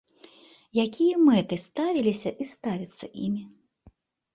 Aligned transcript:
Якія 0.85 1.19
мэты 1.27 1.55
ставіліся 1.67 2.29
і 2.41 2.51
ставяцца 2.57 3.05
імі? 3.29 3.43